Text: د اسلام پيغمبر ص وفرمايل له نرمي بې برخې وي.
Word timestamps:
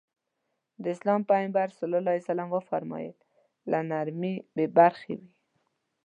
د 0.81 0.83
اسلام 0.95 1.21
پيغمبر 1.29 1.67
ص 1.77 1.79
وفرمايل 2.55 3.15
له 3.71 3.79
نرمي 3.89 4.33
بې 4.55 4.65
برخې 4.77 5.13
وي. 5.19 5.29